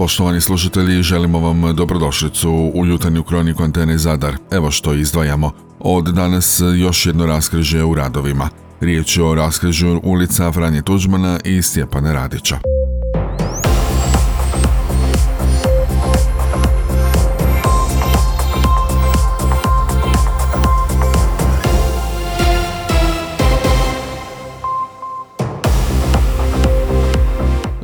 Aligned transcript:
Poštovani 0.00 0.40
slušatelji, 0.40 1.02
želimo 1.02 1.38
vam 1.38 1.76
dobrodošlicu 1.76 2.50
u 2.74 2.86
jutarnju 2.86 3.22
kroniku 3.22 3.62
Antene 3.62 3.98
Zadar. 3.98 4.36
Evo 4.50 4.70
što 4.70 4.94
izdvajamo. 4.94 5.52
Od 5.80 6.04
danas 6.04 6.62
još 6.76 7.06
jedno 7.06 7.26
raskrižje 7.26 7.84
u 7.84 7.94
radovima. 7.94 8.48
Riječ 8.80 9.16
je 9.16 9.24
o 9.24 9.34
raskrižju 9.34 10.00
ulica 10.04 10.52
Franje 10.52 10.82
Tuđmana 10.82 11.40
i 11.44 11.62
Stjepana 11.62 12.12
Radića. 12.12 12.58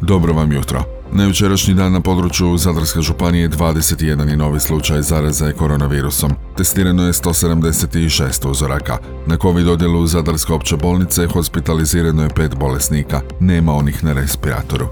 Dobro 0.01 0.33
vam 0.33 0.53
jutro. 0.53 0.96
Na 1.13 1.25
dan 1.77 1.93
na 1.93 2.01
području 2.01 2.57
Zadarske 2.57 3.01
županije 3.01 3.49
21 3.49 4.29
je 4.29 4.37
novi 4.37 4.61
slučaj 4.61 5.03
zaraze 5.03 5.53
koronavirusom. 5.53 6.33
Testirano 6.57 7.07
je 7.07 7.13
176 7.13 8.51
uzoraka. 8.51 8.99
Na 9.27 9.37
COVID 9.37 9.69
odjelu 9.69 10.07
Zadarske 10.07 10.53
opće 10.53 10.77
bolnice 10.77 11.27
hospitalizirano 11.27 12.23
je 12.23 12.35
pet 12.37 12.57
bolesnika. 12.57 13.21
Nema 13.41 13.73
onih 13.73 14.05
na 14.05 14.13
respiratoru. 14.13 14.89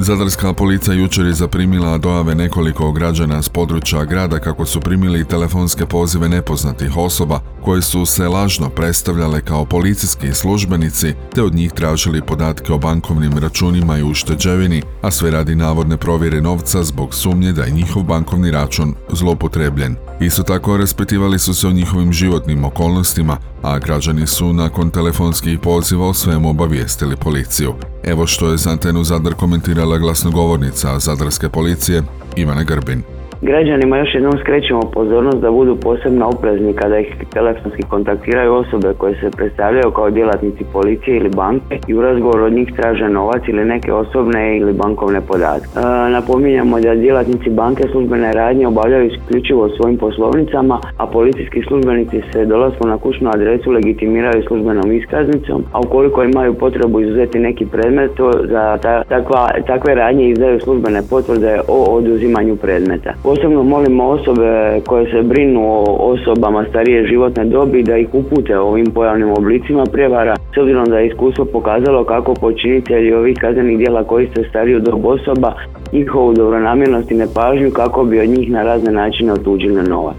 Zadarska 0.00 0.52
policija 0.52 0.94
jučer 0.94 1.26
je 1.26 1.32
zaprimila 1.32 1.98
dojave 1.98 2.34
nekoliko 2.34 2.92
građana 2.92 3.42
s 3.42 3.48
područja 3.48 4.04
grada 4.04 4.38
kako 4.38 4.66
su 4.66 4.80
primili 4.80 5.24
telefonske 5.24 5.86
pozive 5.86 6.28
nepoznatih 6.28 6.96
osoba 6.96 7.40
koje 7.64 7.82
su 7.82 8.06
se 8.06 8.28
lažno 8.28 8.68
predstavljale 8.68 9.40
kao 9.40 9.64
policijski 9.64 10.34
službenici 10.34 11.14
te 11.34 11.42
od 11.42 11.54
njih 11.54 11.72
tražili 11.72 12.22
podatke 12.22 12.72
o 12.72 12.78
bankovnim 12.78 13.38
računima 13.38 13.98
i 13.98 14.02
ušteđevini, 14.02 14.82
a 15.02 15.10
sve 15.10 15.30
radi 15.30 15.54
navodne 15.54 15.96
provjere 15.96 16.40
novca 16.40 16.82
zbog 16.82 17.14
sumnje 17.14 17.52
da 17.52 17.62
je 17.62 17.70
njihov 17.70 18.02
bankovni 18.02 18.50
račun 18.50 18.94
zloupotrebljen. 19.12 20.07
Isto 20.20 20.42
tako 20.42 20.76
raspitivali 20.76 21.38
su 21.38 21.54
se 21.54 21.68
o 21.68 21.72
njihovim 21.72 22.12
životnim 22.12 22.64
okolnostima, 22.64 23.36
a 23.62 23.78
građani 23.78 24.26
su 24.26 24.52
nakon 24.52 24.90
telefonskih 24.90 25.58
poziva 25.58 26.06
o 26.08 26.14
svemu 26.14 26.50
obavijestili 26.50 27.16
policiju. 27.16 27.74
Evo 28.04 28.26
što 28.26 28.50
je 28.50 28.56
za 28.56 28.70
antenu 28.70 29.04
Zadar 29.04 29.34
komentirala 29.34 29.98
glasnogovornica 29.98 30.98
Zadarske 30.98 31.48
policije 31.48 32.02
Ivana 32.36 32.62
Grbin. 32.62 33.17
Građanima 33.42 33.98
još 33.98 34.14
jednom 34.14 34.38
skrećemo 34.40 34.80
pozornost 34.80 35.38
da 35.38 35.50
budu 35.50 35.76
posebno 35.76 36.28
oprezni 36.28 36.72
kada 36.72 36.98
ih 36.98 37.14
telefonski 37.32 37.82
kontaktiraju 37.82 38.54
osobe 38.54 38.94
koje 38.98 39.14
se 39.14 39.30
predstavljaju 39.36 39.90
kao 39.90 40.10
djelatnici 40.10 40.64
policije 40.72 41.16
ili 41.16 41.28
banke 41.28 41.78
i 41.86 41.94
u 41.94 42.02
razgovoru 42.02 42.44
od 42.44 42.52
njih 42.52 42.72
traže 42.76 43.08
novac 43.08 43.42
ili 43.48 43.64
neke 43.64 43.92
osobne 43.92 44.58
ili 44.58 44.72
bankovne 44.72 45.20
podatke. 45.20 45.68
E, 45.76 46.10
napominjamo 46.10 46.80
da 46.80 46.94
djelatnici 46.94 47.50
banke 47.50 47.84
službene 47.92 48.32
radnje 48.32 48.66
obavljaju 48.66 49.06
isključivo 49.06 49.68
svojim 49.68 49.98
poslovnicama, 49.98 50.80
a 50.96 51.06
policijski 51.06 51.62
službenici 51.62 52.22
se 52.32 52.44
dolaskom 52.44 52.90
na 52.90 52.98
kućnu 52.98 53.30
adresu 53.30 53.70
legitimiraju 53.70 54.42
službenom 54.42 54.92
iskaznicom, 54.92 55.64
a 55.72 55.80
ukoliko 55.80 56.22
imaju 56.22 56.54
potrebu 56.54 57.00
izuzeti 57.00 57.38
neki 57.38 57.66
predmet, 57.66 58.10
to 58.14 58.32
za 58.50 58.78
takva, 59.08 59.50
takve 59.66 59.94
radnje 59.94 60.28
izdaju 60.28 60.60
službene 60.60 61.00
potvrde 61.10 61.60
o 61.68 61.96
oduzimanju 61.96 62.56
predmeta. 62.56 63.14
Posebno 63.28 63.62
molimo 63.62 64.04
osobe 64.04 64.80
koje 64.86 65.04
se 65.10 65.22
brinu 65.22 65.60
o 65.60 65.82
osobama 66.12 66.64
starije 66.70 67.06
životne 67.06 67.44
dobi 67.44 67.82
da 67.82 67.96
ih 67.96 68.08
upute 68.12 68.58
ovim 68.58 68.86
pojavnim 68.90 69.30
oblicima 69.30 69.84
prijevara 69.92 70.36
s 70.54 70.58
obzirom 70.58 70.84
da 70.88 70.98
je 70.98 71.06
iskustvo 71.06 71.44
pokazalo 71.44 72.04
kako 72.04 72.34
počinitelji 72.34 73.12
ovih 73.12 73.36
kaznenih 73.40 73.78
djela 73.78 74.04
koji 74.04 74.26
se 74.26 74.44
stariju 74.50 74.80
dob 74.80 75.06
osoba 75.06 75.54
njihovu 75.92 76.34
dobronamjernost 76.34 77.10
i 77.10 77.14
nepažnju 77.14 77.70
kako 77.70 78.04
bi 78.04 78.20
od 78.20 78.28
njih 78.28 78.50
na 78.50 78.62
razne 78.62 78.92
načine 78.92 79.32
otuđili 79.32 79.82
novac. 79.88 80.16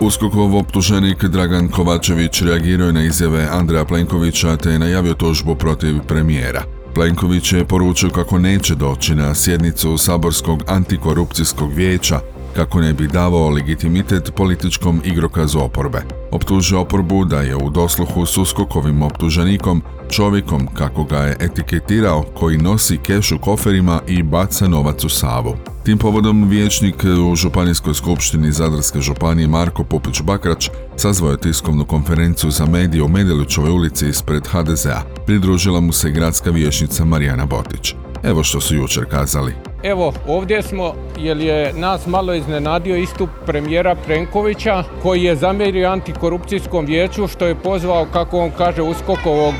Uskokov 0.00 0.56
optuženik 0.56 1.24
Dragan 1.24 1.68
Kovačević 1.68 2.42
reagirao 2.42 2.86
je 2.86 2.92
na 2.92 3.02
izjave 3.02 3.46
Andreja 3.52 3.84
Plenkovića 3.84 4.56
te 4.56 4.68
je 4.68 4.78
najavio 4.78 5.14
tužbu 5.14 5.54
protiv 5.54 5.94
premijera. 6.08 6.81
Plenković 6.94 7.52
je 7.52 7.64
poručio 7.64 8.10
kako 8.10 8.38
neće 8.38 8.74
doći 8.74 9.14
na 9.14 9.34
sjednicu 9.34 9.98
Saborskog 9.98 10.62
antikorupcijskog 10.66 11.72
vijeća 11.72 12.20
kako 12.56 12.80
ne 12.80 12.92
bi 12.92 13.06
davao 13.06 13.48
legitimitet 13.48 14.32
političkom 14.36 15.00
igrokazu 15.04 15.58
oporbe. 15.58 16.02
Optužio 16.30 16.80
oporbu 16.80 17.24
da 17.24 17.40
je 17.40 17.56
u 17.56 17.70
dosluhu 17.70 18.26
s 18.26 18.38
uskokovim 18.38 19.02
optuženikom, 19.02 19.82
čovjekom 20.12 20.68
kako 20.74 21.04
ga 21.04 21.18
je 21.18 21.36
etiketirao 21.40 22.24
koji 22.34 22.58
nosi 22.58 22.98
keš 22.98 23.32
u 23.32 23.38
koferima 23.38 24.00
i 24.06 24.22
baca 24.22 24.68
novac 24.68 25.04
u 25.04 25.08
savu. 25.08 25.56
Tim 25.84 25.98
povodom 25.98 26.48
vijećnik 26.48 27.04
u 27.30 27.36
Županijskoj 27.36 27.94
skupštini 27.94 28.52
Zadarske 28.52 29.00
županije 29.00 29.48
Marko 29.48 29.84
Pupić 29.84 30.22
Bakrač 30.22 30.68
sazvao 30.96 31.30
je 31.30 31.40
tiskovnu 31.40 31.84
konferenciju 31.84 32.50
za 32.50 32.66
medije 32.66 33.02
u 33.02 33.08
Medelićovoj 33.08 33.70
ulici 33.70 34.08
ispred 34.08 34.46
HDZ-a. 34.46 35.02
Pridružila 35.26 35.80
mu 35.80 35.92
se 35.92 36.10
gradska 36.10 36.50
vijećnica 36.50 37.04
Marijana 37.04 37.46
Botić. 37.46 37.94
Evo 38.22 38.44
što 38.44 38.60
su 38.60 38.74
jučer 38.74 39.04
kazali. 39.04 39.71
Evo, 39.82 40.12
ovdje 40.26 40.62
smo 40.62 40.94
jer 41.18 41.36
je 41.36 41.72
nas 41.72 42.06
malo 42.06 42.34
iznenadio 42.34 42.96
istup 42.96 43.30
premijera 43.46 43.94
Prenkovića 43.94 44.84
koji 45.02 45.22
je 45.22 45.36
zamjerio 45.36 45.88
antikorupcijskom 45.88 46.86
vijeću 46.86 47.28
što 47.28 47.46
je 47.46 47.54
pozvao, 47.54 48.06
kako 48.12 48.38
on 48.38 48.50
kaže, 48.58 48.82
uskokovog 48.82 49.54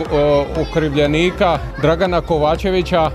okrivljenika 0.69 1.59
Dragana 1.83 2.21
Kovačevića 2.21 3.11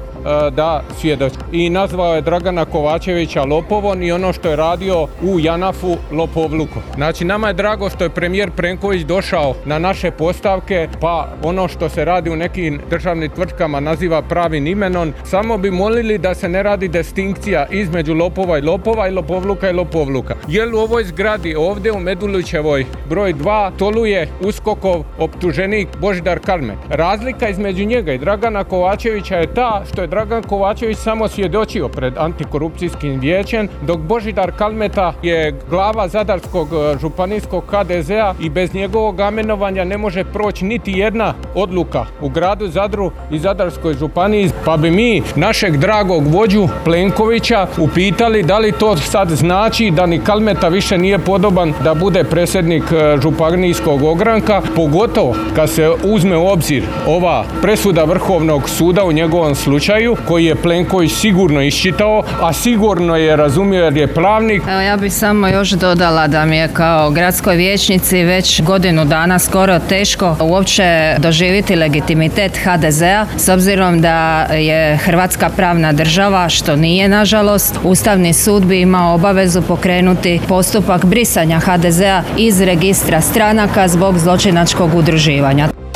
da 0.51 0.81
svjedoči. 0.99 1.35
I 1.51 1.69
nazvao 1.69 2.15
je 2.15 2.21
Dragana 2.21 2.65
Kovačevića 2.65 3.43
lopovom 3.43 4.01
i 4.01 4.11
ono 4.11 4.33
što 4.33 4.49
je 4.49 4.55
radio 4.55 5.07
u 5.21 5.39
Janafu 5.39 5.97
lopovlukom. 6.11 6.81
Znači 6.95 7.25
nama 7.25 7.47
je 7.47 7.53
drago 7.53 7.89
što 7.89 8.03
je 8.03 8.09
premijer 8.09 8.51
Prenković 8.51 9.01
došao 9.01 9.55
na 9.65 9.79
naše 9.79 10.11
postavke 10.11 10.87
pa 11.01 11.27
ono 11.43 11.67
što 11.67 11.89
se 11.89 12.05
radi 12.05 12.29
u 12.29 12.35
nekim 12.35 12.81
državnim 12.89 13.29
tvrtkama 13.29 13.79
naziva 13.79 14.21
pravim 14.21 14.67
imenom. 14.67 15.13
Samo 15.23 15.57
bi 15.57 15.71
molili 15.71 16.17
da 16.17 16.35
se 16.35 16.49
ne 16.49 16.63
radi 16.63 16.87
distinkcija 16.87 17.65
između 17.71 18.13
lopova 18.13 18.57
i 18.57 18.61
lopova 18.61 19.07
i 19.07 19.11
lopovluka 19.11 19.69
i 19.69 19.73
lopovluka. 19.73 20.35
Jer 20.47 20.73
u 20.73 20.77
ovoj 20.77 21.03
zgradi 21.03 21.55
ovdje 21.55 21.91
u 21.91 21.99
Medulićevoj 21.99 22.85
broj 23.09 23.33
2 23.33 23.71
toluje 23.77 24.27
uskokov 24.41 25.03
optuženik 25.19 25.87
Božidar 26.01 26.39
Kalmet. 26.39 26.77
Razlika 26.89 27.49
između 27.49 27.85
njega 27.85 28.13
i 28.13 28.17
Dragana 28.17 28.63
Kovačevića 28.63 29.35
je 29.35 29.53
ta 29.53 29.83
što 29.91 30.01
je 30.01 30.07
Dragan 30.17 30.43
Kovačević 30.43 30.97
samo 30.97 31.27
svjedočio 31.27 31.87
pred 31.87 32.13
antikorupcijskim 32.17 33.19
vijećem, 33.19 33.67
dok 33.81 33.99
Božidar 33.99 34.51
Kalmeta 34.57 35.13
je 35.23 35.55
glava 35.69 36.07
Zadarskog 36.07 36.67
e, 36.73 36.97
županijskog 37.01 37.63
HDZ-a 37.67 38.33
i 38.39 38.49
bez 38.49 38.73
njegovog 38.73 39.19
amenovanja 39.19 39.83
ne 39.83 39.97
može 39.97 40.23
proći 40.23 40.65
niti 40.65 40.91
jedna 40.91 41.33
odluka 41.55 42.05
u 42.21 42.29
gradu 42.29 42.67
Zadru 42.67 43.11
i 43.31 43.39
Zadarskoj 43.39 43.93
županiji. 43.93 44.49
Pa 44.65 44.77
bi 44.77 44.91
mi 44.91 45.21
našeg 45.35 45.77
dragog 45.77 46.27
vođu 46.27 46.67
Plenkovića 46.83 47.67
upitali 47.77 48.43
da 48.43 48.59
li 48.59 48.71
to 48.71 48.97
sad 48.97 49.29
znači 49.29 49.91
da 49.91 50.05
ni 50.05 50.23
Kalmeta 50.23 50.67
više 50.67 50.97
nije 50.97 51.19
podoban 51.19 51.73
da 51.83 51.93
bude 51.93 52.23
predsjednik 52.23 52.83
e, 52.91 53.17
županijskog 53.21 54.03
ogranka, 54.03 54.61
pogotovo 54.75 55.35
kad 55.55 55.69
se 55.69 55.89
uzme 56.03 56.37
u 56.37 56.47
obzir 56.47 56.83
ova 57.07 57.45
presuda 57.61 58.03
Vrhovnog 58.03 58.69
suda 58.69 59.03
u 59.03 59.11
njegovom 59.11 59.55
slučaju 59.55 59.96
koji 60.27 60.45
je 60.45 60.55
Plenković 60.55 61.11
sigurno 61.11 61.61
iščitao, 61.61 62.23
a 62.41 62.53
sigurno 62.53 63.15
je 63.15 63.35
razumio 63.35 63.83
jer 63.83 63.97
je 63.97 64.07
pravnik. 64.07 64.63
Evo 64.69 64.81
ja 64.81 64.97
bih 64.97 65.13
samo 65.13 65.47
još 65.47 65.69
dodala 65.69 66.27
da 66.27 66.45
mi 66.45 66.57
je 66.57 66.67
kao 66.73 67.11
gradskoj 67.11 67.55
vijećnici 67.55 68.23
već 68.23 68.61
godinu 68.61 69.05
dana 69.05 69.39
skoro 69.39 69.79
teško 69.79 70.35
uopće 70.39 71.15
doživjeti 71.17 71.75
legitimitet 71.75 72.57
HDZ-a 72.57 73.25
s 73.37 73.49
obzirom 73.49 74.01
da 74.01 74.41
je 74.43 74.97
Hrvatska 74.97 75.49
pravna 75.49 75.91
država, 75.93 76.49
što 76.49 76.75
nije 76.75 77.07
nažalost. 77.07 77.79
Ustavni 77.83 78.33
sud 78.33 78.65
bi 78.65 78.81
imao 78.81 79.15
obavezu 79.15 79.61
pokrenuti 79.61 80.39
postupak 80.47 81.05
brisanja 81.05 81.59
HDZ-a 81.59 82.23
iz 82.37 82.61
registra 82.61 83.21
stranaka 83.21 83.87
zbog 83.87 84.17
zločinačkog 84.17 84.95
udruživanja. 84.95 85.86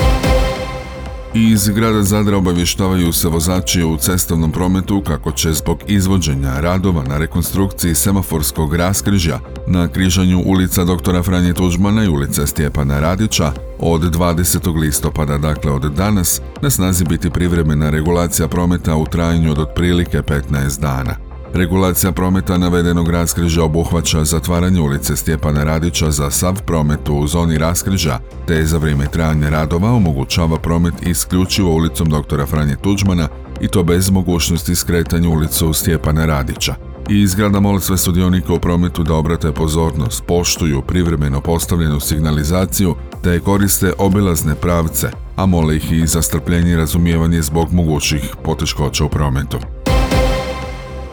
Iz 1.34 1.70
grada 1.70 2.04
Zadra 2.04 2.38
obavještavaju 2.38 3.14
se 3.14 3.28
vozači 3.28 3.84
u 3.84 3.98
cestovnom 3.98 4.52
prometu 4.52 5.02
kako 5.08 5.32
će 5.32 5.54
zbog 5.54 5.80
izvođenja 5.88 6.60
radova 6.60 7.04
na 7.04 7.18
rekonstrukciji 7.18 7.96
semaforskog 7.96 8.76
raskrižja 8.76 9.40
na 9.68 9.88
križanju 9.88 10.44
ulica 10.46 10.84
doktora 10.84 11.24
Franje 11.24 11.54
Tuđmana 11.54 12.04
i 12.04 12.08
ulice 12.08 12.48
Stjepana 12.48 13.00
Radića 13.00 13.52
od 13.80 14.02
20. 14.02 14.80
listopada, 14.80 15.38
dakle 15.38 15.72
od 15.72 15.82
danas, 15.82 16.42
na 16.62 16.70
snazi 16.70 17.06
biti 17.06 17.30
privremena 17.30 17.90
regulacija 17.90 18.48
prometa 18.48 18.96
u 18.96 19.06
trajanju 19.06 19.52
od 19.52 19.60
otprilike 19.60 20.22
15 20.22 20.82
dana. 20.82 21.31
Regulacija 21.54 22.12
prometa 22.12 22.58
navedenog 22.58 23.10
raskriža 23.10 23.64
obuhvaća 23.64 24.26
zatvaranje 24.26 24.82
ulice 24.82 25.16
Stjepana 25.16 25.64
Radića 25.64 26.12
za 26.12 26.32
sav 26.32 26.62
promet 26.66 27.10
u 27.10 27.28
zoni 27.28 27.58
raskriža, 27.58 28.20
te 28.48 28.66
za 28.66 28.78
vrijeme 28.78 29.08
trajanja 29.08 29.50
radova 29.50 29.92
omogućava 29.92 30.58
promet 30.58 30.94
isključivo 31.02 31.76
ulicom 31.76 32.10
doktora 32.10 32.46
Franje 32.46 32.76
Tuđmana 32.76 33.28
i 33.62 33.68
to 33.68 33.84
bez 33.84 34.10
mogućnosti 34.10 34.76
skretanja 34.76 35.30
ulicu 35.30 35.74
Stjepana 35.74 36.26
Radića. 36.26 36.76
I 37.10 37.28
zgrada 37.28 37.60
moli 37.60 37.82
sve 37.82 37.98
sudionike 37.98 38.52
u 38.52 38.60
prometu 38.60 39.04
da 39.04 39.14
obrate 39.14 39.52
pozornost, 39.52 40.24
poštuju 40.28 40.82
privremeno 40.82 41.42
postavljenu 41.42 42.00
signalizaciju 42.00 42.96
te 43.24 43.40
koriste 43.40 43.94
obilazne 43.98 44.56
pravce, 44.56 45.12
a 45.36 45.46
mole 45.46 45.76
ih 45.76 45.92
i 45.92 46.08
za 46.08 46.22
strpljenje 46.22 46.72
i 46.72 46.76
razumijevanje 46.76 47.42
zbog 47.42 47.74
mogućih 47.74 48.36
poteškoća 48.44 49.06
u 49.06 49.10
prometu. 49.10 49.58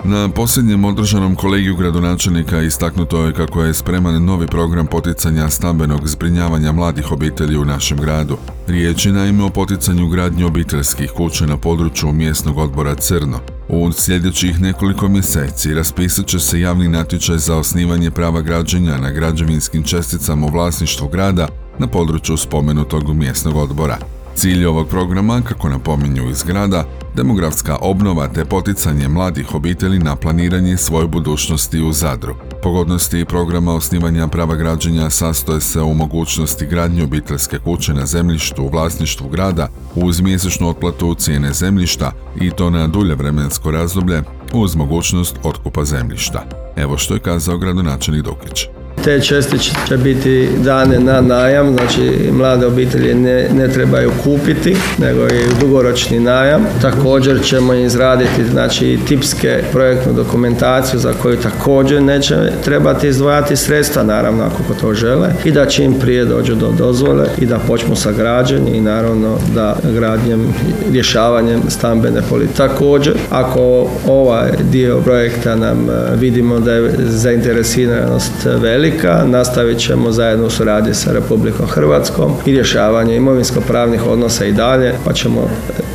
Na 0.04 0.28
posljednjem 0.28 0.84
održanom 0.84 1.36
kolegiju 1.36 1.76
gradonačelnika 1.76 2.62
istaknuto 2.62 3.24
je 3.24 3.32
kako 3.32 3.62
je 3.62 3.74
spreman 3.74 4.24
novi 4.24 4.46
program 4.46 4.86
poticanja 4.86 5.48
stambenog 5.50 6.08
zbrinjavanja 6.08 6.72
mladih 6.72 7.12
obitelji 7.12 7.56
u 7.56 7.64
našem 7.64 7.98
gradu. 7.98 8.36
Riječ 8.66 9.06
je 9.06 9.12
naime 9.12 9.44
o 9.44 9.48
poticanju 9.48 10.08
gradnje 10.08 10.44
obiteljskih 10.44 11.10
kuća 11.10 11.46
na 11.46 11.56
području 11.56 12.12
mjesnog 12.12 12.58
odbora 12.58 12.94
Crno. 12.94 13.38
U 13.68 13.92
sljedećih 13.92 14.60
nekoliko 14.60 15.08
mjeseci 15.08 15.74
raspisat 15.74 16.26
će 16.26 16.38
se 16.38 16.60
javni 16.60 16.88
natječaj 16.88 17.38
za 17.38 17.56
osnivanje 17.56 18.10
prava 18.10 18.40
građenja 18.40 18.98
na 18.98 19.10
građevinskim 19.10 19.82
česticama 19.82 20.46
u 20.46 20.50
vlasništvu 20.50 21.08
grada 21.08 21.48
na 21.78 21.86
području 21.86 22.36
spomenutog 22.36 23.14
mjesnog 23.14 23.56
odbora. 23.56 23.98
Cilj 24.38 24.66
ovog 24.66 24.88
programa, 24.88 25.40
kako 25.40 25.68
napominju 25.68 26.30
iz 26.30 26.42
grada, 26.42 26.84
demografska 27.16 27.76
obnova 27.80 28.28
te 28.28 28.44
poticanje 28.44 29.08
mladih 29.08 29.54
obitelji 29.54 29.98
na 29.98 30.16
planiranje 30.16 30.76
svoje 30.76 31.06
budućnosti 31.06 31.82
u 31.82 31.92
Zadru. 31.92 32.34
Pogodnosti 32.62 33.24
programa 33.24 33.74
osnivanja 33.74 34.28
prava 34.28 34.54
građenja 34.54 35.10
sastoje 35.10 35.60
se 35.60 35.80
u 35.80 35.94
mogućnosti 35.94 36.66
gradnje 36.66 37.04
obiteljske 37.04 37.58
kuće 37.58 37.94
na 37.94 38.06
zemljištu 38.06 38.62
u 38.62 38.68
vlasništvu 38.68 39.28
grada 39.28 39.68
uz 39.94 40.20
mjesečnu 40.20 40.68
otplatu 40.68 41.14
cijene 41.14 41.52
zemljišta 41.52 42.12
i 42.40 42.50
to 42.50 42.70
na 42.70 42.86
dulje 42.86 43.14
vremensko 43.14 43.70
razdoblje 43.70 44.22
uz 44.52 44.76
mogućnost 44.76 45.36
otkupa 45.42 45.84
zemljišta. 45.84 46.44
Evo 46.76 46.98
što 46.98 47.14
je 47.14 47.20
kazao 47.20 47.58
gradonačelnik 47.58 48.24
Dukić. 48.24 48.77
Te 49.04 49.20
čestice 49.20 49.70
će 49.88 49.96
biti 49.96 50.48
dane 50.64 50.98
na 50.98 51.20
najam, 51.20 51.72
znači 51.72 52.30
mlade 52.32 52.66
obitelji 52.66 53.14
ne, 53.14 53.48
ne 53.54 53.68
trebaju 53.68 54.10
kupiti, 54.24 54.76
nego 54.98 55.26
i 55.26 55.60
dugoročni 55.60 56.20
najam. 56.20 56.66
Također 56.82 57.42
ćemo 57.42 57.74
izraditi 57.74 58.44
znači 58.50 58.98
tipske 59.08 59.62
projektnu 59.72 60.12
dokumentaciju 60.12 61.00
za 61.00 61.12
koju 61.12 61.36
također 61.36 62.02
neće 62.02 62.36
trebati 62.64 63.08
izdvajati 63.08 63.56
sredstva, 63.56 64.02
naravno 64.02 64.44
ako 64.44 64.74
to 64.80 64.94
žele, 64.94 65.28
i 65.44 65.52
da 65.52 65.66
čim 65.66 65.94
prije 65.94 66.24
dođu 66.24 66.54
do 66.54 66.72
dozvole 66.78 67.26
i 67.38 67.46
da 67.46 67.58
počnu 67.58 67.96
sa 67.96 68.12
građenjem 68.12 68.74
i 68.74 68.80
naravno 68.80 69.38
da 69.54 69.76
gradnjem, 69.94 70.54
rješavanjem 70.92 71.60
stambene 71.68 72.22
politike. 72.28 72.56
Također, 72.56 73.14
ako 73.30 73.90
ovaj 74.08 74.50
dio 74.72 75.00
projekta 75.00 75.56
nam 75.56 75.90
e, 75.90 76.16
vidimo 76.16 76.60
da 76.60 76.72
je 76.72 76.92
zainteresiranost 76.98 78.32
velika, 78.44 78.87
nastavit 79.26 79.78
ćemo 79.78 80.12
zajedno 80.12 80.46
u 80.46 80.50
suradnji 80.50 80.94
sa 80.94 81.12
Republikom 81.12 81.66
Hrvatskom 81.66 82.32
i 82.46 82.52
rješavanje 82.52 83.16
imovinsko-pravnih 83.16 84.06
odnosa 84.06 84.44
i 84.44 84.52
dalje, 84.52 84.94
pa 85.04 85.12
ćemo 85.12 85.48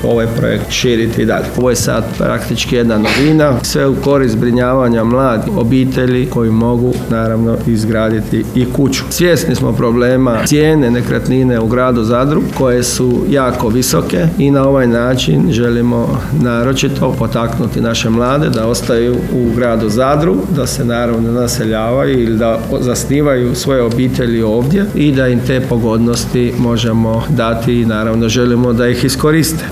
ovaj 0.03 0.27
projekt 0.37 0.71
širiti 0.71 1.21
i 1.21 1.25
dalje. 1.25 1.45
Ovo 1.57 1.69
je 1.69 1.75
sad 1.75 2.03
praktički 2.17 2.75
jedna 2.75 2.97
novina, 2.97 3.53
sve 3.61 3.87
u 3.87 3.95
korist 3.95 4.33
zbrinjavanja 4.33 5.03
mladih 5.03 5.57
obitelji 5.57 6.29
koji 6.29 6.51
mogu 6.51 6.93
naravno 7.09 7.57
izgraditi 7.67 8.45
i 8.55 8.73
kuću. 8.73 9.03
Svjesni 9.09 9.55
smo 9.55 9.71
problema 9.73 10.45
cijene 10.45 10.91
nekretnine 10.91 11.59
u 11.59 11.67
gradu 11.67 12.03
Zadru 12.03 12.41
koje 12.57 12.83
su 12.83 13.23
jako 13.29 13.67
visoke 13.67 14.27
i 14.37 14.51
na 14.51 14.67
ovaj 14.67 14.87
način 14.87 15.51
želimo 15.51 16.21
naročito 16.41 17.15
potaknuti 17.19 17.81
naše 17.81 18.09
mlade 18.09 18.49
da 18.49 18.67
ostaju 18.67 19.15
u 19.33 19.55
gradu 19.55 19.89
Zadru, 19.89 20.35
da 20.55 20.67
se 20.67 20.85
naravno 20.85 21.31
naseljavaju 21.31 22.19
ili 22.19 22.37
da 22.37 22.59
zasnivaju 22.83 23.55
svoje 23.55 23.81
obitelji 23.81 24.41
ovdje 24.41 24.85
i 24.95 25.11
da 25.11 25.27
im 25.27 25.39
te 25.47 25.61
pogodnosti 25.61 26.53
možemo 26.59 27.23
dati 27.29 27.81
i 27.81 27.85
naravno 27.85 28.29
želimo 28.29 28.73
da 28.73 28.87
ih 28.87 29.03
iskoriste. 29.03 29.65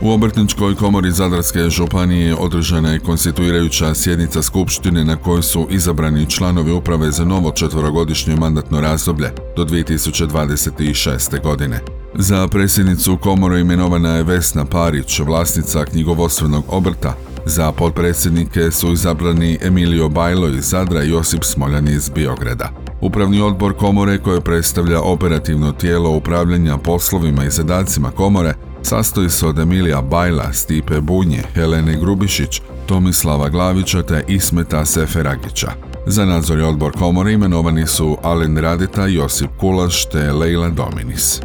U 0.00 0.10
Obrtničkoj 0.10 0.74
komori 0.74 1.10
Zadarske 1.10 1.70
županije 1.70 2.34
održana 2.34 2.92
je 2.92 2.98
konstituirajuća 2.98 3.94
sjednica 3.94 4.42
Skupštine 4.42 5.04
na 5.04 5.16
kojoj 5.16 5.42
su 5.42 5.66
izabrani 5.70 6.30
članovi 6.30 6.72
uprave 6.72 7.10
za 7.10 7.24
novo 7.24 7.50
četvorogodišnje 7.50 8.36
mandatno 8.36 8.80
razdoblje 8.80 9.30
do 9.56 9.64
2026. 9.64 11.42
godine. 11.42 11.80
Za 12.18 12.48
predsjednicu 12.48 13.16
komore 13.16 13.60
imenovana 13.60 14.16
je 14.16 14.22
Vesna 14.22 14.64
Parić, 14.64 15.20
vlasnica 15.20 15.84
knjigovodstvenog 15.84 16.64
obrta, 16.68 17.14
za 17.46 17.72
potpredsjednike 17.72 18.70
su 18.70 18.92
izabrani 18.92 19.58
Emilio 19.62 20.08
Bajlo 20.08 20.48
iz 20.48 20.64
Zadra 20.64 21.04
i 21.04 21.10
Josip 21.10 21.44
Smoljan 21.44 21.88
iz 21.88 22.08
Biograda. 22.08 22.70
Upravni 23.00 23.40
odbor 23.40 23.76
komore 23.76 24.18
koje 24.18 24.40
predstavlja 24.40 25.00
operativno 25.00 25.72
tijelo 25.72 26.10
upravljanja 26.10 26.76
poslovima 26.76 27.44
i 27.44 27.50
zadacima 27.50 28.10
komore 28.10 28.54
sastoji 28.82 29.30
se 29.30 29.46
od 29.46 29.58
Emilija 29.58 30.00
Bajla, 30.00 30.52
Stipe 30.52 31.00
Bunje, 31.00 31.42
Helene 31.54 32.00
Grubišić, 32.00 32.60
Tomislava 32.86 33.48
Glavića 33.48 34.02
te 34.02 34.24
Ismeta 34.28 34.84
Seferagića. 34.84 35.72
Za 36.06 36.24
nadzor 36.24 36.60
odbor 36.60 36.92
komore 36.92 37.32
imenovani 37.32 37.86
su 37.86 38.16
Alen 38.22 38.58
Radita, 38.58 39.06
Josip 39.06 39.50
Kulaš 39.60 40.08
te 40.08 40.32
Leila 40.32 40.68
Dominis. 40.68 41.40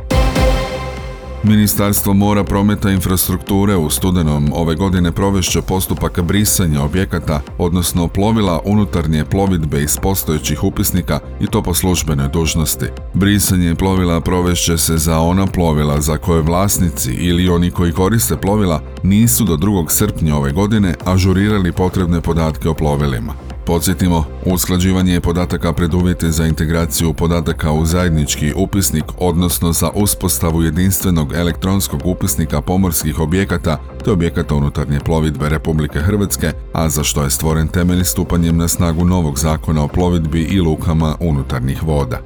Ministarstvo 1.44 2.14
mora, 2.14 2.44
prometa 2.44 2.92
i 2.92 2.94
infrastrukture 2.94 3.76
u 3.76 3.90
studenom 3.90 4.52
ove 4.54 4.76
godine 4.76 5.12
provešće 5.12 5.62
postupak 5.62 6.22
brisanja 6.22 6.84
objekata, 6.84 7.42
odnosno 7.58 8.08
plovila 8.08 8.62
unutarnje 8.66 9.26
plovidbe 9.26 9.84
iz 9.84 9.98
postojećih 9.98 10.64
upisnika 10.64 11.20
i 11.40 11.48
to 11.48 11.62
po 11.62 11.74
službenoj 11.74 12.28
dužnosti. 12.28 12.86
Brisanje 13.14 13.76
plovila 13.76 14.22
provešće 14.22 14.78
se 14.78 14.98
za 14.98 15.20
ona 15.20 15.48
plovila 15.48 16.02
za 16.02 16.18
koje 16.18 16.42
vlasnici 16.42 17.12
ili 17.12 17.50
oni 17.50 17.72
koji 17.72 17.92
koriste 17.92 18.38
plovila 18.38 18.82
nisu 19.04 19.44
do 19.44 19.58
2. 19.58 19.90
srpnja 19.90 20.36
ove 20.36 20.52
godine 20.52 20.96
ažurirali 21.06 21.72
potrebne 21.72 22.22
podatke 22.22 22.70
o 22.70 22.74
plovilima. 22.74 23.50
Podsjetimo, 23.72 24.26
usklađivanje 24.46 25.20
podataka 25.20 25.74
preduvjete 25.74 26.32
za 26.32 26.46
integraciju 26.46 27.14
podataka 27.14 27.72
u 27.72 27.86
zajednički 27.86 28.54
upisnik, 28.56 29.04
odnosno 29.18 29.72
za 29.74 29.90
uspostavu 29.96 30.64
jedinstvenog 30.64 31.34
elektronskog 31.34 32.02
upisnika 32.06 32.62
pomorskih 32.62 33.20
objekata 33.20 33.78
te 34.06 34.12
objekata 34.12 34.56
unutarnje 34.56 35.00
plovidbe 35.00 35.50
Republike 35.50 36.00
Hrvatske, 36.00 36.51
a 36.74 36.90
za 36.90 37.04
što 37.04 37.24
je 37.24 37.30
stvoren 37.30 37.68
temelj 37.68 38.04
stupanjem 38.04 38.58
na 38.58 38.68
snagu 38.68 39.06
novog 39.06 39.40
zakona 39.40 39.84
o 39.84 39.88
plovidbi 39.88 40.42
i 40.42 40.62
lukama 40.62 41.16
unutarnjih 41.20 41.84
voda. 41.84 42.20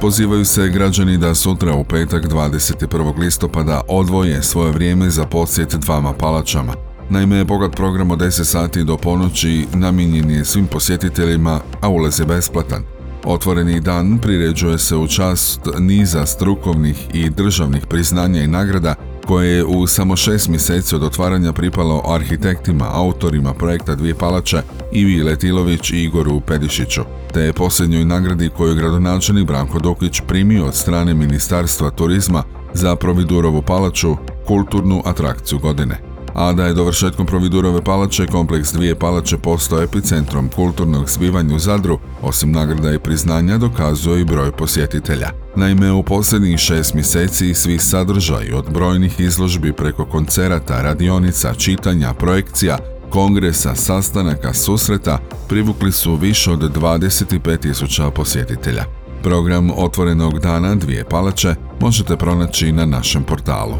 Pozivaju 0.00 0.44
se 0.44 0.68
građani 0.68 1.18
da 1.18 1.34
sutra 1.34 1.74
u 1.74 1.84
petak 1.84 2.24
21. 2.24 3.18
listopada 3.18 3.80
odvoje 3.88 4.42
svoje 4.42 4.72
vrijeme 4.72 5.10
za 5.10 5.24
posjet 5.24 5.74
dvama 5.74 6.12
palačama, 6.12 6.93
Naime, 7.10 7.44
bogat 7.44 7.76
program 7.76 8.10
od 8.10 8.18
10 8.18 8.44
sati 8.44 8.84
do 8.84 8.96
ponoći 8.96 9.66
namijenjen 9.74 10.30
je 10.30 10.44
svim 10.44 10.66
posjetiteljima, 10.66 11.60
a 11.80 11.88
ulaz 11.88 12.20
je 12.20 12.26
besplatan. 12.26 12.82
Otvoreni 13.24 13.80
dan 13.80 14.18
priređuje 14.18 14.78
se 14.78 14.96
u 14.96 15.06
čast 15.06 15.60
niza 15.78 16.26
strukovnih 16.26 17.06
i 17.14 17.30
državnih 17.30 17.86
priznanja 17.86 18.42
i 18.42 18.46
nagrada 18.46 18.94
koje 19.26 19.56
je 19.56 19.64
u 19.64 19.86
samo 19.86 20.16
šest 20.16 20.48
mjeseci 20.48 20.94
od 20.94 21.02
otvaranja 21.02 21.52
pripalo 21.52 22.02
arhitektima, 22.08 22.90
autorima 22.92 23.54
projekta 23.54 23.94
Dvije 23.94 24.14
palače 24.14 24.62
Ivi 24.92 25.22
Letilović 25.22 25.90
i 25.90 26.02
Igoru 26.04 26.40
Pedišiću, 26.40 27.02
te 27.32 27.52
posljednjoj 27.52 28.04
nagradi 28.04 28.50
koju 28.56 28.68
je 28.68 28.74
gradonačelnik 28.74 29.46
Branko 29.46 29.78
Dukić 29.78 30.20
primio 30.28 30.66
od 30.66 30.74
strane 30.74 31.14
Ministarstva 31.14 31.90
turizma 31.90 32.42
za 32.74 32.96
Providurovu 32.96 33.62
palaču, 33.62 34.16
kulturnu 34.46 35.02
atrakciju 35.04 35.58
godine 35.58 36.13
a 36.34 36.52
da 36.52 36.66
je 36.66 36.74
dovršetkom 36.74 37.26
Providurove 37.26 37.82
palače 37.82 38.26
kompleks 38.26 38.72
dvije 38.72 38.94
palače 38.94 39.38
postao 39.38 39.82
epicentrom 39.82 40.48
kulturnog 40.48 41.10
zbivanja 41.10 41.54
u 41.54 41.58
Zadru, 41.58 41.98
osim 42.22 42.52
nagrada 42.52 42.92
i 42.92 42.98
priznanja 42.98 43.58
dokazuje 43.58 44.20
i 44.20 44.24
broj 44.24 44.52
posjetitelja. 44.52 45.30
Naime, 45.56 45.92
u 45.92 46.02
posljednjih 46.02 46.58
šest 46.58 46.94
mjeseci 46.94 47.54
svi 47.54 47.78
sadržaji 47.78 48.52
od 48.52 48.70
brojnih 48.72 49.20
izložbi 49.20 49.72
preko 49.72 50.04
koncerata, 50.04 50.82
radionica, 50.82 51.54
čitanja, 51.54 52.14
projekcija, 52.14 52.78
kongresa, 53.10 53.74
sastanaka, 53.74 54.54
susreta 54.54 55.18
privukli 55.48 55.92
su 55.92 56.16
više 56.16 56.50
od 56.50 56.76
25.000 56.76 58.10
posjetitelja. 58.10 58.84
Program 59.22 59.70
otvorenog 59.76 60.38
dana 60.38 60.74
dvije 60.74 61.04
palače 61.04 61.54
možete 61.80 62.16
pronaći 62.16 62.72
na 62.72 62.86
našem 62.86 63.24
portalu. 63.24 63.74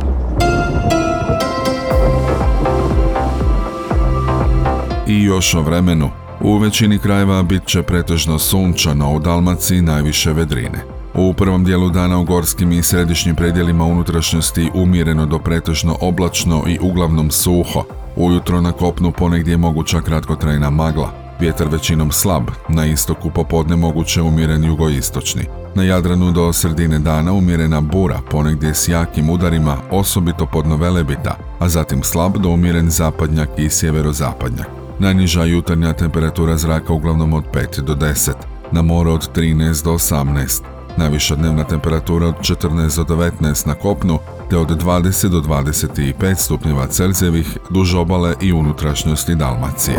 I 5.06 5.22
još 5.22 5.54
o 5.54 5.62
vremenu. 5.62 6.10
U 6.40 6.58
većini 6.58 6.98
krajeva 6.98 7.42
bit 7.42 7.66
će 7.66 7.82
pretežno 7.82 8.38
sunčano, 8.38 9.14
u 9.14 9.18
Dalmaciji 9.18 9.82
najviše 9.82 10.32
vedrine. 10.32 10.84
U 11.14 11.32
prvom 11.32 11.64
dijelu 11.64 11.90
dana 11.90 12.18
u 12.18 12.24
gorskim 12.24 12.72
i 12.72 12.82
središnjim 12.82 13.36
predjelima 13.36 13.84
unutrašnjosti 13.84 14.70
umjereno 14.74 15.26
do 15.26 15.38
pretežno 15.38 15.96
oblačno 16.00 16.64
i 16.66 16.78
uglavnom 16.80 17.30
suho. 17.30 17.84
Ujutro 18.16 18.60
na 18.60 18.72
kopnu 18.72 19.12
ponegdje 19.12 19.52
je 19.52 19.56
moguća 19.56 20.00
kratkotrajna 20.00 20.70
magla. 20.70 21.10
Vjetar 21.40 21.68
većinom 21.68 22.12
slab, 22.12 22.44
na 22.68 22.86
istoku 22.86 23.30
popodne 23.30 23.76
moguće 23.76 24.22
umjeren 24.22 24.64
jugoistočni. 24.64 25.42
Na 25.74 25.82
Jadranu 25.82 26.32
do 26.32 26.52
sredine 26.52 26.98
dana 26.98 27.32
umjerena 27.32 27.80
bura, 27.80 28.20
ponegdje 28.30 28.74
s 28.74 28.88
jakim 28.88 29.30
udarima, 29.30 29.76
osobito 29.90 30.46
pod 30.46 30.66
Novelebita, 30.66 31.36
a 31.58 31.68
zatim 31.68 32.02
slab 32.02 32.36
do 32.36 32.48
umjeren 32.48 32.90
zapadnjak 32.90 33.48
i 33.58 33.70
sjeverozapadnjak. 33.70 34.83
Najniža 34.98 35.44
jutarnja 35.44 35.92
temperatura 35.92 36.56
zraka 36.56 36.92
uglavnom 36.92 37.32
od 37.32 37.44
5 37.52 37.80
do 37.80 37.94
10, 37.94 38.32
na 38.72 38.82
moru 38.82 39.10
od 39.10 39.36
13 39.36 39.84
do 39.84 39.92
18, 39.92 40.62
najviša 40.96 41.34
dnevna 41.34 41.64
temperatura 41.64 42.26
od 42.26 42.34
14 42.40 43.04
do 43.04 43.16
19 43.16 43.66
na 43.66 43.74
kopnu, 43.74 44.18
te 44.50 44.58
od 44.58 44.68
20 44.68 45.28
do 45.28 45.40
25 45.40 46.34
stupnjeva 46.34 46.86
Celzijevih 46.86 47.58
duž 47.70 47.94
obale 47.94 48.34
i 48.40 48.52
unutrašnjosti 48.52 49.34
Dalmacije. 49.34 49.96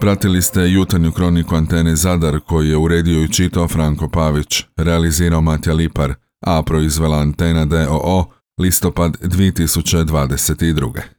Pratili 0.00 0.42
ste 0.42 0.70
jutarnju 0.70 1.12
kroniku 1.12 1.54
Antene 1.54 1.96
Zadar 1.96 2.40
koju 2.40 2.70
je 2.70 2.76
uredio 2.76 3.22
i 3.22 3.32
čitao 3.32 3.68
Franko 3.68 4.08
Pavić, 4.08 4.64
realizirao 4.76 5.40
Matja 5.40 5.74
Lipar, 5.74 6.14
a 6.40 6.62
proizvela 6.62 7.18
Antena 7.18 7.64
DOO 7.64 8.24
listopad 8.58 9.16
2022. 9.22 11.04